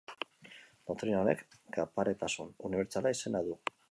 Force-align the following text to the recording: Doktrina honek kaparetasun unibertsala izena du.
Doktrina 0.91 1.19
honek 1.25 1.43
kaparetasun 1.77 2.51
unibertsala 2.71 3.15
izena 3.19 3.45
du. 3.51 3.63